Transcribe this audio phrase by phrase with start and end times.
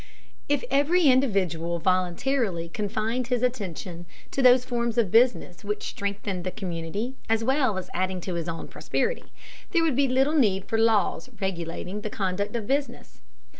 [0.49, 6.49] If every individual voluntarily confined his attention to those forms of business which strengthened the
[6.49, 9.25] community as well as adding to his own prosperity,
[9.69, 13.21] there would be little need for laws regulating the conduct of business.